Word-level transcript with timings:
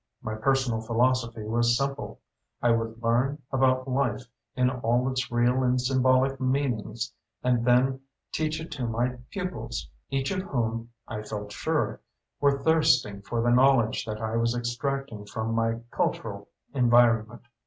My 0.23 0.33
personal 0.33 0.81
philosophy 0.81 1.43
was 1.43 1.77
simple. 1.77 2.21
I 2.59 2.71
would 2.71 3.03
learn 3.03 3.43
about 3.51 3.87
life 3.87 4.23
in 4.55 4.71
all 4.71 5.07
its 5.09 5.31
real 5.31 5.61
and 5.61 5.79
symbolic 5.79 6.41
meanings 6.41 7.13
and 7.43 7.63
then 7.63 8.01
teach 8.31 8.59
it 8.59 8.71
to 8.71 8.87
my 8.87 9.17
pupils, 9.29 9.87
each 10.09 10.31
of 10.31 10.41
whom, 10.41 10.89
I 11.07 11.21
felt 11.21 11.51
sure, 11.51 12.01
were 12.39 12.63
thirsting 12.63 13.21
for 13.21 13.43
the 13.43 13.51
knowledge 13.51 14.03
that 14.05 14.19
I 14.23 14.37
was 14.37 14.55
extracting 14.55 15.27
from 15.27 15.53
my 15.53 15.81
cultural 15.91 16.49
environment. 16.73 17.43